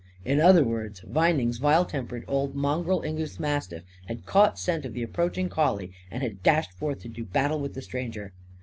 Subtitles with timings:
[0.25, 5.03] In other words, Vining's vile tempered old mongrel English mastiff had caught scent of the
[5.03, 8.33] approaching collie and had dashed forth to do battle with the stranger.